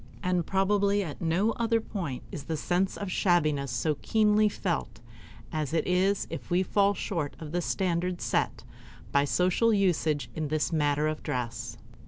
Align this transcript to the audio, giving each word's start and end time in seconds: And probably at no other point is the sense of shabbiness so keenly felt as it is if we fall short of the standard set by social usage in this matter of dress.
And 0.23 0.47
probably 0.47 1.03
at 1.03 1.21
no 1.21 1.51
other 1.57 1.79
point 1.79 2.23
is 2.31 2.45
the 2.45 2.57
sense 2.57 2.97
of 2.97 3.11
shabbiness 3.11 3.69
so 3.69 3.99
keenly 4.01 4.49
felt 4.49 4.99
as 5.51 5.75
it 5.75 5.85
is 5.85 6.25
if 6.31 6.49
we 6.49 6.63
fall 6.63 6.95
short 6.95 7.35
of 7.37 7.51
the 7.51 7.61
standard 7.61 8.19
set 8.19 8.63
by 9.11 9.25
social 9.25 9.71
usage 9.71 10.31
in 10.33 10.47
this 10.47 10.71
matter 10.73 11.07
of 11.07 11.21
dress. 11.21 11.77